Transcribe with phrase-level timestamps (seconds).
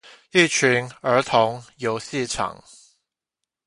[0.31, 2.63] 育群兒童遊戲場